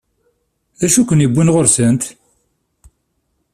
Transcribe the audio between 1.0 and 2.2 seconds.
i k-yewwin ɣur-sent?